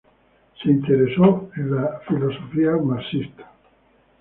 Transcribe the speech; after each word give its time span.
Se 0.63 0.67
interesó 0.67 1.51
en 1.57 1.75
la 1.75 2.01
ideología 2.09 2.71
marxista. 2.71 3.51